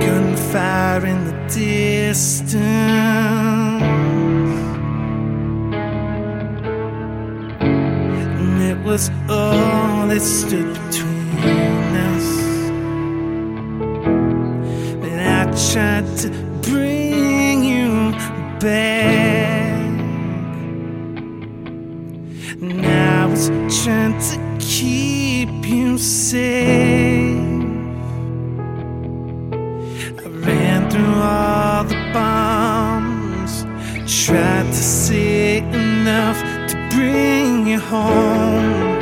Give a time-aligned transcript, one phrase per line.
[0.00, 2.62] gunfire in the distance.
[7.60, 12.28] And it was all that stood between us.
[15.00, 16.28] But I tried to
[16.62, 18.12] bring you
[18.60, 19.74] back.
[22.60, 23.48] And I was
[23.82, 27.53] trying to keep you safe.
[30.04, 33.62] I ran through all the bombs,
[34.06, 38.98] tried to see enough to bring you home.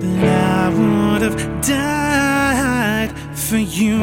[0.00, 3.98] But I would have died for you.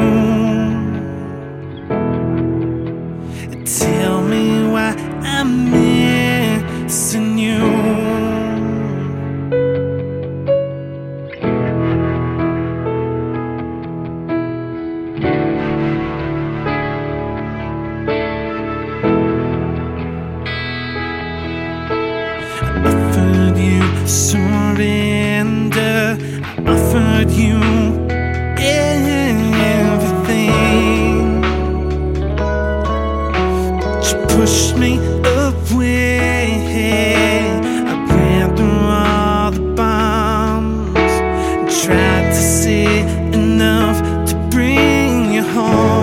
[26.12, 26.16] I
[26.66, 27.56] offered you
[28.58, 30.10] everything,
[33.80, 36.50] but you pushed me away.
[37.86, 42.86] I ran through all the bombs and tried to see
[43.32, 46.01] enough to bring you home.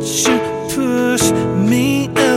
[0.00, 0.38] you
[0.70, 1.30] push
[1.68, 2.29] me up?